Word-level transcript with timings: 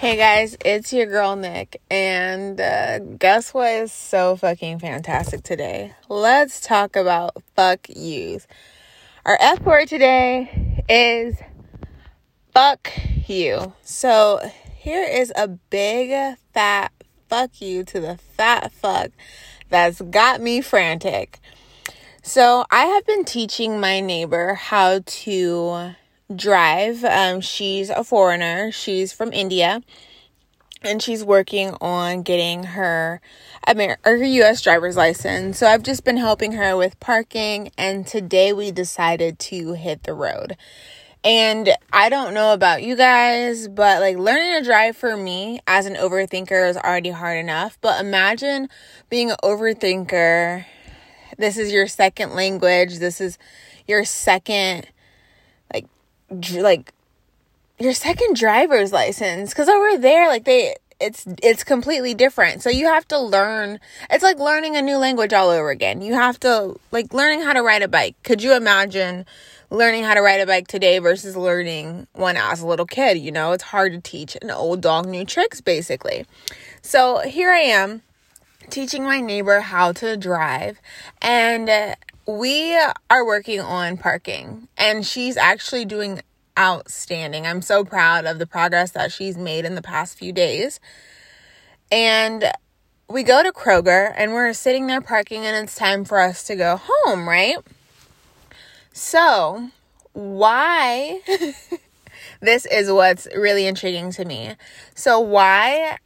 Hey 0.00 0.16
guys, 0.16 0.56
it's 0.64 0.94
your 0.94 1.04
girl 1.04 1.36
Nick, 1.36 1.82
and 1.90 2.58
uh, 2.58 3.00
guess 3.00 3.52
what 3.52 3.70
is 3.70 3.92
so 3.92 4.34
fucking 4.34 4.78
fantastic 4.78 5.42
today? 5.42 5.92
Let's 6.08 6.58
talk 6.62 6.96
about 6.96 7.36
fuck 7.54 7.86
yous. 7.90 8.46
Our 9.26 9.36
F 9.38 9.60
word 9.60 9.88
today 9.88 10.82
is 10.88 11.36
fuck 12.54 12.90
you. 13.26 13.74
So 13.82 14.40
here 14.74 15.04
is 15.04 15.34
a 15.36 15.48
big 15.48 16.38
fat 16.54 16.92
fuck 17.28 17.60
you 17.60 17.84
to 17.84 18.00
the 18.00 18.16
fat 18.16 18.72
fuck 18.72 19.10
that's 19.68 20.00
got 20.00 20.40
me 20.40 20.62
frantic. 20.62 21.40
So 22.22 22.64
I 22.70 22.86
have 22.86 23.04
been 23.04 23.26
teaching 23.26 23.78
my 23.78 24.00
neighbor 24.00 24.54
how 24.54 25.00
to 25.04 25.94
drive. 26.34 27.04
Um, 27.04 27.40
she's 27.40 27.90
a 27.90 28.04
foreigner. 28.04 28.70
She's 28.72 29.12
from 29.12 29.32
India, 29.32 29.82
and 30.82 31.02
she's 31.02 31.24
working 31.24 31.74
on 31.80 32.22
getting 32.22 32.64
her 32.64 33.20
Amer- 33.66 33.98
her 34.02 34.16
U.S. 34.16 34.62
driver's 34.62 34.96
license. 34.96 35.58
So 35.58 35.66
I've 35.66 35.82
just 35.82 36.04
been 36.04 36.16
helping 36.16 36.52
her 36.52 36.76
with 36.76 36.98
parking, 37.00 37.70
and 37.76 38.06
today 38.06 38.52
we 38.52 38.70
decided 38.70 39.38
to 39.40 39.74
hit 39.74 40.04
the 40.04 40.14
road. 40.14 40.56
And 41.22 41.74
I 41.92 42.08
don't 42.08 42.32
know 42.32 42.54
about 42.54 42.82
you 42.82 42.96
guys, 42.96 43.68
but 43.68 44.00
like 44.00 44.16
learning 44.16 44.58
to 44.58 44.64
drive 44.64 44.96
for 44.96 45.18
me 45.18 45.60
as 45.66 45.84
an 45.84 45.94
overthinker 45.94 46.68
is 46.68 46.78
already 46.78 47.10
hard 47.10 47.38
enough. 47.38 47.76
But 47.82 48.00
imagine 48.00 48.70
being 49.10 49.30
an 49.30 49.36
overthinker. 49.44 50.64
This 51.36 51.58
is 51.58 51.72
your 51.72 51.86
second 51.86 52.34
language. 52.34 52.98
This 52.98 53.20
is 53.20 53.36
your 53.86 54.06
second 54.06 54.86
like 56.30 56.92
your 57.78 57.92
second 57.92 58.36
driver's 58.36 58.92
license 58.92 59.50
because 59.50 59.68
over 59.68 59.98
there 59.98 60.28
like 60.28 60.44
they 60.44 60.74
it's 61.00 61.24
it's 61.42 61.64
completely 61.64 62.12
different. 62.12 62.62
So 62.62 62.68
you 62.68 62.86
have 62.86 63.08
to 63.08 63.18
learn 63.18 63.80
it's 64.10 64.22
like 64.22 64.38
learning 64.38 64.76
a 64.76 64.82
new 64.82 64.98
language 64.98 65.32
all 65.32 65.48
over 65.48 65.70
again. 65.70 66.02
You 66.02 66.12
have 66.14 66.38
to 66.40 66.78
like 66.92 67.12
learning 67.14 67.40
how 67.40 67.54
to 67.54 67.62
ride 67.62 67.82
a 67.82 67.88
bike. 67.88 68.16
Could 68.22 68.42
you 68.42 68.54
imagine 68.54 69.24
learning 69.70 70.04
how 70.04 70.14
to 70.14 70.20
ride 70.20 70.40
a 70.40 70.46
bike 70.46 70.68
today 70.68 70.98
versus 70.98 71.36
learning 71.36 72.06
when 72.14 72.36
i 72.36 72.50
was 72.50 72.60
a 72.60 72.66
little 72.66 72.86
kid 72.86 73.16
you 73.18 73.32
know? 73.32 73.52
It's 73.52 73.64
hard 73.64 73.92
to 73.92 74.00
teach 74.00 74.36
an 74.42 74.50
old 74.50 74.82
dog 74.82 75.06
new 75.06 75.24
tricks 75.24 75.60
basically. 75.60 76.26
So 76.82 77.20
here 77.20 77.50
i 77.50 77.60
am 77.60 78.02
teaching 78.68 79.04
my 79.04 79.20
neighbor 79.20 79.60
how 79.60 79.92
to 79.92 80.16
drive 80.16 80.80
and 81.22 81.96
we 82.38 82.78
are 83.10 83.24
working 83.24 83.60
on 83.60 83.96
parking 83.96 84.68
and 84.76 85.04
she's 85.04 85.36
actually 85.36 85.84
doing 85.84 86.20
outstanding. 86.58 87.46
I'm 87.46 87.62
so 87.62 87.84
proud 87.84 88.24
of 88.24 88.38
the 88.38 88.46
progress 88.46 88.92
that 88.92 89.10
she's 89.10 89.36
made 89.36 89.64
in 89.64 89.74
the 89.74 89.82
past 89.82 90.16
few 90.16 90.32
days. 90.32 90.78
And 91.90 92.44
we 93.08 93.24
go 93.24 93.42
to 93.42 93.52
Kroger 93.52 94.14
and 94.16 94.32
we're 94.32 94.52
sitting 94.52 94.86
there 94.86 95.00
parking 95.00 95.44
and 95.44 95.64
it's 95.64 95.74
time 95.74 96.04
for 96.04 96.20
us 96.20 96.44
to 96.44 96.54
go 96.54 96.80
home, 96.82 97.28
right? 97.28 97.56
So, 98.92 99.70
why 100.12 101.20
this 102.40 102.66
is 102.66 102.92
what's 102.92 103.26
really 103.34 103.66
intriguing 103.66 104.12
to 104.12 104.24
me. 104.24 104.54
So, 104.94 105.18
why 105.18 105.98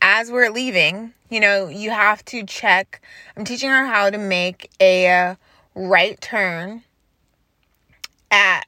as 0.00 0.30
we're 0.30 0.50
leaving, 0.50 1.14
you 1.28 1.40
know, 1.40 1.68
you 1.68 1.90
have 1.90 2.24
to 2.26 2.44
check. 2.44 3.00
I'm 3.36 3.44
teaching 3.44 3.70
her 3.70 3.86
how 3.86 4.10
to 4.10 4.18
make 4.18 4.70
a 4.80 5.36
right 5.76 6.20
turn 6.20 6.82
at 8.30 8.62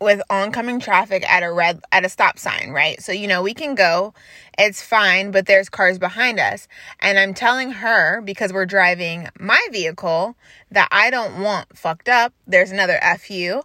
with 0.00 0.20
oncoming 0.30 0.78
traffic 0.78 1.28
at 1.30 1.42
a 1.42 1.50
red 1.50 1.80
at 1.90 2.04
a 2.04 2.08
stop 2.08 2.38
sign, 2.38 2.70
right? 2.70 3.02
So 3.02 3.12
you 3.12 3.26
know, 3.26 3.42
we 3.42 3.54
can 3.54 3.74
go. 3.74 4.14
It's 4.58 4.82
fine, 4.82 5.32
but 5.32 5.46
there's 5.46 5.68
cars 5.68 5.98
behind 5.98 6.38
us. 6.38 6.68
And 7.00 7.18
I'm 7.18 7.34
telling 7.34 7.72
her 7.72 8.20
because 8.22 8.52
we're 8.52 8.66
driving 8.66 9.28
my 9.38 9.60
vehicle 9.70 10.36
that 10.70 10.88
I 10.90 11.10
don't 11.10 11.42
want 11.42 11.76
fucked 11.76 12.08
up. 12.08 12.32
There's 12.46 12.70
another 12.70 12.98
FU. 13.18 13.62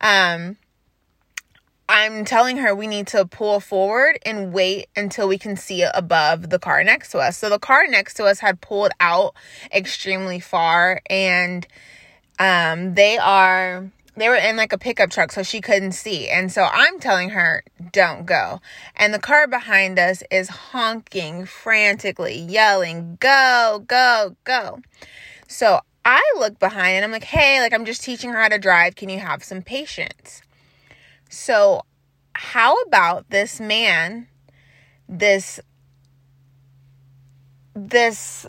Um 0.00 0.56
I'm 1.88 2.24
telling 2.24 2.58
her 2.58 2.74
we 2.74 2.86
need 2.86 3.06
to 3.08 3.26
pull 3.26 3.60
forward 3.60 4.18
and 4.24 4.52
wait 4.52 4.86
until 4.96 5.28
we 5.28 5.38
can 5.38 5.56
see 5.56 5.82
above 5.82 6.50
the 6.50 6.58
car 6.58 6.82
next 6.84 7.10
to 7.10 7.18
us. 7.18 7.36
So 7.36 7.48
the 7.48 7.58
car 7.58 7.86
next 7.86 8.14
to 8.14 8.24
us 8.24 8.40
had 8.40 8.60
pulled 8.60 8.92
out 9.00 9.34
extremely 9.72 10.40
far 10.40 11.02
and 11.10 11.66
um 12.38 12.94
they 12.94 13.18
are 13.18 13.90
they 14.16 14.28
were 14.28 14.36
in 14.36 14.56
like 14.56 14.72
a 14.72 14.78
pickup 14.78 15.10
truck 15.10 15.32
so 15.32 15.42
she 15.42 15.60
couldn't 15.60 15.92
see. 15.92 16.28
And 16.28 16.52
so 16.52 16.68
I'm 16.70 16.98
telling 17.00 17.30
her, 17.30 17.64
don't 17.92 18.26
go. 18.26 18.60
And 18.94 19.14
the 19.14 19.18
car 19.18 19.46
behind 19.46 19.98
us 19.98 20.22
is 20.30 20.48
honking 20.48 21.46
frantically, 21.46 22.38
yelling, 22.38 23.16
go, 23.20 23.84
go, 23.86 24.36
go. 24.44 24.80
So 25.48 25.80
I 26.04 26.22
look 26.38 26.58
behind 26.58 26.96
and 26.96 27.04
I'm 27.04 27.12
like, 27.12 27.24
hey, 27.24 27.60
like 27.60 27.72
I'm 27.72 27.84
just 27.84 28.02
teaching 28.02 28.30
her 28.30 28.40
how 28.40 28.48
to 28.48 28.58
drive. 28.58 28.96
Can 28.96 29.08
you 29.08 29.18
have 29.18 29.42
some 29.42 29.62
patience? 29.62 30.42
So, 31.32 31.86
how 32.34 32.76
about 32.82 33.30
this 33.30 33.58
man, 33.58 34.28
this, 35.08 35.58
this 37.74 38.46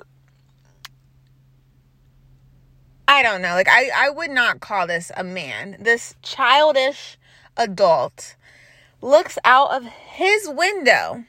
I 3.08 3.24
don't 3.24 3.42
know. 3.42 3.54
Like 3.54 3.70
I 3.70 3.90
I 3.96 4.10
would 4.10 4.32
not 4.32 4.60
call 4.60 4.86
this 4.86 5.14
a 5.16 5.24
man. 5.24 5.78
This 5.80 6.16
childish 6.22 7.18
adult 7.56 8.36
looks 9.02 9.38
out 9.46 9.72
of 9.72 9.86
his 9.86 10.50
window, 10.50 11.24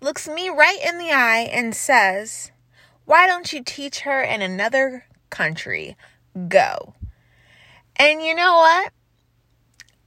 looks 0.00 0.28
me 0.28 0.48
right 0.48 0.78
in 0.84 0.98
the 0.98 1.10
eye 1.10 1.48
and 1.52 1.74
says, 1.74 2.52
"Why 3.06 3.26
don't 3.26 3.52
you 3.52 3.60
teach 3.64 4.00
her 4.00 4.22
in 4.22 4.40
another 4.40 5.06
country? 5.30 5.96
Go." 6.48 6.94
And 7.96 8.22
you 8.22 8.36
know 8.36 8.54
what? 8.54 8.92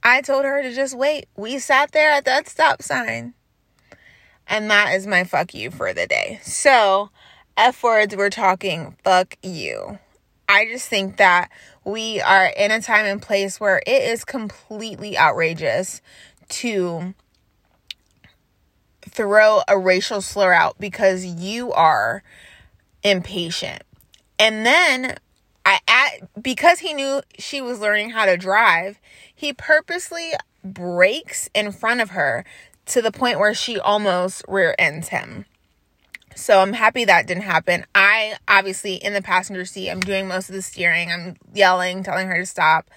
I 0.06 0.20
told 0.20 0.44
her 0.44 0.62
to 0.62 0.72
just 0.72 0.96
wait. 0.96 1.26
We 1.36 1.58
sat 1.58 1.90
there 1.90 2.12
at 2.12 2.26
that 2.26 2.48
stop 2.48 2.80
sign. 2.80 3.34
And 4.46 4.70
that 4.70 4.94
is 4.94 5.04
my 5.04 5.24
fuck 5.24 5.52
you 5.52 5.72
for 5.72 5.92
the 5.92 6.06
day. 6.06 6.38
So, 6.44 7.10
F 7.56 7.82
words, 7.82 8.14
we're 8.14 8.30
talking 8.30 8.94
fuck 9.02 9.36
you. 9.42 9.98
I 10.48 10.66
just 10.66 10.88
think 10.88 11.16
that 11.16 11.50
we 11.84 12.20
are 12.20 12.46
in 12.56 12.70
a 12.70 12.80
time 12.80 13.04
and 13.04 13.20
place 13.20 13.58
where 13.58 13.82
it 13.84 14.02
is 14.02 14.24
completely 14.24 15.18
outrageous 15.18 16.00
to 16.50 17.12
throw 19.02 19.62
a 19.66 19.76
racial 19.76 20.22
slur 20.22 20.52
out 20.52 20.78
because 20.78 21.26
you 21.26 21.72
are 21.72 22.22
impatient. 23.02 23.82
And 24.38 24.64
then 24.64 25.16
I 25.66 25.80
at 25.88 26.42
because 26.42 26.78
he 26.78 26.94
knew 26.94 27.22
she 27.38 27.60
was 27.60 27.80
learning 27.80 28.10
how 28.10 28.24
to 28.24 28.36
drive, 28.36 29.00
he 29.34 29.52
purposely 29.52 30.32
brakes 30.64 31.50
in 31.54 31.72
front 31.72 32.00
of 32.00 32.10
her 32.10 32.44
to 32.86 33.02
the 33.02 33.12
point 33.12 33.40
where 33.40 33.52
she 33.52 33.78
almost 33.78 34.44
rear 34.48 34.74
ends 34.78 35.08
him. 35.08 35.44
So 36.36 36.60
I'm 36.60 36.74
happy 36.74 37.06
that 37.06 37.26
didn't 37.26 37.44
happen. 37.44 37.86
I 37.94 38.36
obviously 38.46 38.96
in 38.96 39.14
the 39.14 39.22
passenger 39.22 39.64
seat, 39.64 39.90
I'm 39.90 40.00
doing 40.00 40.28
most 40.28 40.50
of 40.50 40.54
the 40.54 40.60
steering. 40.60 41.10
I'm 41.10 41.36
yelling, 41.54 42.02
telling 42.02 42.28
her 42.28 42.36
to 42.36 42.46
stop. 42.46 42.90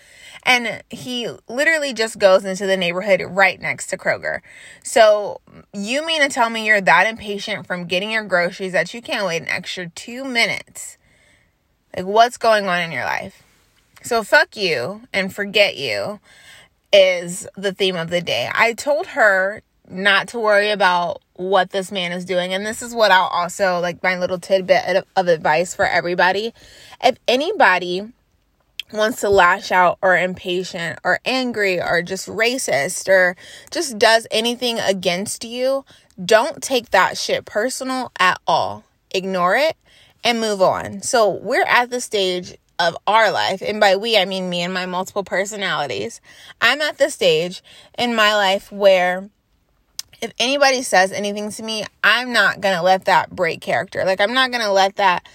And 0.43 0.83
he 0.89 1.29
literally 1.47 1.93
just 1.93 2.19
goes 2.19 2.43
into 2.43 2.67
the 2.67 2.75
neighborhood 2.75 3.21
right 3.29 3.59
next 3.59 3.87
to 3.87 3.97
Kroger. 3.97 4.41
So 4.83 5.39
you 5.73 6.05
mean 6.05 6.21
to 6.21 6.27
tell 6.27 6.49
me 6.49 6.67
you're 6.67 6.81
that 6.81 7.07
impatient 7.07 7.65
from 7.65 7.85
getting 7.85 8.11
your 8.11 8.25
groceries 8.25 8.73
that 8.73 8.93
you 8.93 9.01
can't 9.01 9.25
wait 9.25 9.41
an 9.41 9.47
extra 9.47 9.87
2 9.87 10.25
minutes? 10.25 10.97
Like 11.95 12.05
what's 12.05 12.37
going 12.37 12.67
on 12.67 12.81
in 12.81 12.91
your 12.91 13.05
life? 13.05 13.43
So 14.03 14.23
fuck 14.23 14.55
you 14.55 15.01
and 15.13 15.33
forget 15.33 15.77
you 15.77 16.19
is 16.91 17.47
the 17.55 17.73
theme 17.73 17.95
of 17.95 18.09
the 18.09 18.21
day. 18.21 18.49
I 18.53 18.73
told 18.73 19.07
her 19.07 19.61
not 19.89 20.27
to 20.29 20.39
worry 20.39 20.69
about 20.69 21.21
what 21.33 21.71
this 21.71 21.91
man 21.91 22.11
is 22.11 22.25
doing. 22.25 22.53
And 22.53 22.65
this 22.65 22.81
is 22.81 22.93
what 22.93 23.11
I'll 23.11 23.27
also 23.27 23.79
like 23.79 24.03
my 24.03 24.17
little 24.17 24.39
tidbit 24.39 25.05
of 25.15 25.27
advice 25.27 25.73
for 25.73 25.85
everybody. 25.85 26.53
If 27.03 27.17
anybody 27.27 28.11
wants 28.91 29.21
to 29.21 29.29
lash 29.29 29.71
out 29.71 29.97
or 30.01 30.17
impatient 30.17 30.99
or 31.03 31.19
angry 31.25 31.81
or 31.81 32.01
just 32.01 32.27
racist 32.27 33.07
or 33.07 33.35
just 33.71 33.97
does 33.97 34.27
anything 34.31 34.79
against 34.79 35.43
you, 35.43 35.85
don't 36.23 36.61
take 36.61 36.89
that 36.91 37.17
shit 37.17 37.45
personal 37.45 38.11
at 38.19 38.39
all. 38.47 38.83
Ignore 39.11 39.55
it 39.55 39.77
and 40.23 40.39
move 40.39 40.61
on. 40.61 41.01
So 41.01 41.29
we're 41.29 41.65
at 41.65 41.89
the 41.89 42.01
stage 42.01 42.57
of 42.79 42.97
our 43.07 43.31
life, 43.31 43.61
and 43.61 43.79
by 43.79 43.97
we, 43.97 44.17
I 44.17 44.25
mean 44.25 44.49
me 44.49 44.61
and 44.61 44.73
my 44.73 44.85
multiple 44.85 45.23
personalities. 45.23 46.21
I'm 46.61 46.81
at 46.81 46.97
the 46.97 47.09
stage 47.09 47.61
in 47.97 48.15
my 48.15 48.33
life 48.35 48.71
where 48.71 49.29
if 50.21 50.33
anybody 50.39 50.81
says 50.81 51.11
anything 51.11 51.51
to 51.51 51.63
me, 51.63 51.85
I'm 52.03 52.33
not 52.33 52.61
going 52.61 52.75
to 52.75 52.81
let 52.81 53.05
that 53.05 53.31
break 53.31 53.61
character. 53.61 54.03
Like, 54.05 54.21
I'm 54.21 54.33
not 54.33 54.51
going 54.51 54.63
to 54.63 54.71
let 54.71 54.97
that 54.97 55.27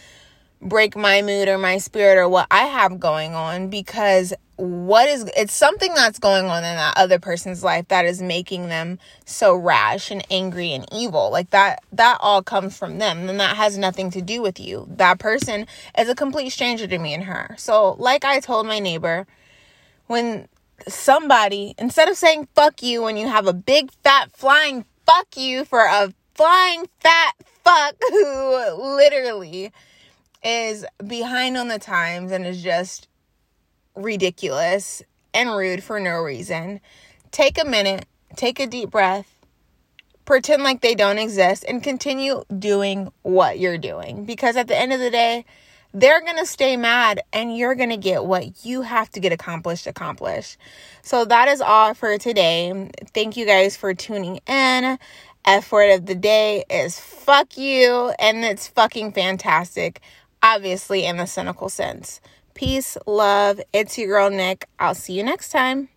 break 0.65 0.97
my 0.97 1.21
mood 1.23 1.47
or 1.47 1.59
my 1.59 1.79
spirit 1.79 2.19
or 2.19 2.29
what 2.29 2.47
I 2.51 2.65
have 2.65 2.99
going 2.99 3.35
on 3.35 3.69
because 3.69 4.33
what 4.57 5.09
is 5.09 5.31
it's 5.37 5.53
something 5.53 5.93
that's 5.95 6.19
going 6.19 6.47
on 6.47 6.59
in 6.59 6.77
that 6.77 6.97
other 6.97 7.19
person's 7.19 7.63
life 7.63 7.89
that 7.89 8.07
is 8.07 8.23
making 8.23 8.69
them 8.69 8.99
so 9.27 9.55
rash 9.55 10.11
and 10.11 10.25
angry 10.31 10.73
and 10.73 10.87
evil. 10.93 11.31
Like 11.31 11.51
that 11.51 11.83
that 11.93 12.19
all 12.21 12.43
comes 12.43 12.77
from 12.77 12.99
them 12.99 13.29
and 13.29 13.39
that 13.41 13.57
has 13.57 13.77
nothing 13.77 14.11
to 14.13 14.23
do 14.23 14.41
with 14.41 14.59
you. 14.59 14.87
That 14.91 15.19
person 15.19 15.67
is 15.99 16.09
a 16.09 16.15
complete 16.15 16.51
stranger 16.51 16.87
to 16.87 16.99
me 16.99 17.13
and 17.15 17.25
her. 17.25 17.55
So 17.59 17.97
like 17.99 18.25
i 18.25 18.41
told 18.41 18.67
my 18.67 18.79
neighbor 18.79 19.27
when 20.07 20.49
somebody 20.89 21.75
instead 21.79 22.09
of 22.09 22.17
saying 22.17 22.49
fuck 22.55 22.83
you 22.83 23.03
when 23.03 23.17
you 23.17 23.29
have 23.29 23.47
a 23.47 23.53
big 23.53 23.91
fat 24.03 24.31
flying 24.33 24.85
fuck 25.07 25.37
you 25.37 25.65
for 25.65 25.81
a 25.81 26.13
flying 26.35 26.87
fat 27.01 27.35
fuck 27.65 27.95
who 28.11 28.97
literally 28.97 29.73
is 30.45 30.85
behind 31.07 31.57
on 31.57 31.69
the 31.69 31.79
times 31.79 32.31
and 32.31 32.47
is 32.47 32.63
just 32.63 33.09
ridiculous 33.97 35.03
and 35.33 35.51
rude 35.51 35.83
for 35.83 35.99
no 35.99 36.21
reason. 36.21 36.81
Take 37.31 37.61
a 37.61 37.67
minute, 37.67 38.07
take 38.37 38.61
a 38.61 38.67
deep 38.67 38.91
breath, 38.91 39.35
pretend 40.25 40.63
like 40.63 40.81
they 40.81 40.95
don't 40.95 41.19
exist, 41.19 41.65
and 41.67 41.83
continue 41.83 42.45
doing 42.57 43.11
what 43.23 43.59
you're 43.59 43.79
doing. 43.79 44.25
Because 44.25 44.57
at 44.57 44.69
the 44.69 44.79
end 44.79 44.93
of 44.93 45.01
the 45.01 45.11
day, 45.11 45.45
they're 45.93 46.21
going 46.21 46.39
to 46.39 46.47
stay 46.47 46.77
mad 46.77 47.23
and 47.33 47.57
you're 47.57 47.77
going 47.77 47.91
to 47.91 47.97
get 47.97 48.25
what 48.25 48.65
you 48.65 48.83
have 48.83 49.11
to 49.11 49.21
get 49.21 49.33
accomplished 49.33 49.87
accomplished. 49.87 50.59
So 51.03 51.25
that 51.25 51.49
is 51.49 51.61
all 51.61 51.95
for 51.95 52.19
today. 52.19 52.91
Thank 53.15 53.37
you 53.37 53.47
guys 53.47 53.77
for 53.77 53.95
tuning 53.95 54.41
in. 54.49 54.99
F 55.45 55.71
word 55.71 55.91
of 55.91 56.07
the 56.07 56.15
day 56.15 56.65
is 56.71 56.99
fuck 56.99 57.59
you 57.59 58.13
and 58.19 58.45
it's 58.45 58.67
fucking 58.69 59.13
fantastic 59.13 60.01
obviously 60.45 61.07
in 61.07 61.17
the 61.17 61.27
cynical 61.27 61.71
sense. 61.71 62.21
Peace, 62.53 62.97
love. 63.07 63.61
It's 63.73 63.99
your 63.99 64.09
girl, 64.09 64.31
Nick. 64.31 64.69
I'll 64.79 64.95
see 64.95 65.15
you 65.15 65.25
next 65.25 65.49
time. 65.49 65.89